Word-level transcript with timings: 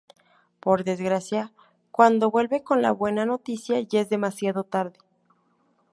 Por 0.59 0.83
desgracia, 0.83 1.51
cuando 1.91 2.31
vuelve 2.31 2.63
con 2.63 2.81
la 2.81 2.91
buena 2.91 3.23
noticia, 3.23 3.79
ya 3.81 3.99
es 4.01 4.09
demasiado 4.09 4.63
tarde. 4.63 4.97